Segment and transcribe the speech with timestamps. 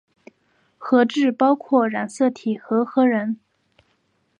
[0.79, 3.39] 核质包括染色体和核仁。